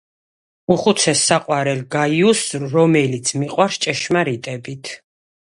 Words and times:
უხუცესი- 0.75 1.13
საყვარელ 1.27 1.83
გაიუსს, 1.97 2.57
რომელიც 2.73 3.35
მიყვარს 3.43 3.79
ჭეშმარიტებით. 3.87 4.93